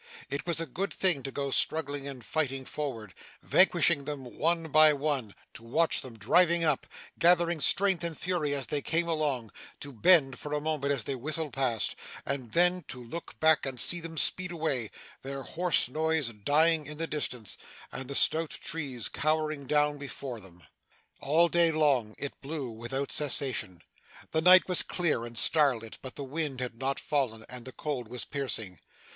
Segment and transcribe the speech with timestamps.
[0.31, 3.13] It was a good thing to go struggling and fighting forward,
[3.43, 6.87] vanquishing them one by one; to watch them driving up,
[7.19, 11.13] gathering strength and fury as they came along; to bend for a moment, as they
[11.13, 11.95] whistled past;
[12.25, 14.89] and then to look back and see them speed away,
[15.21, 17.55] their hoarse noise dying in the distance,
[17.91, 20.63] and the stout trees cowering down before them.
[21.19, 23.83] All day long, it blew without cessation.
[24.31, 28.07] The night was clear and starlit, but the wind had not fallen, and the cold
[28.07, 28.79] was piercing.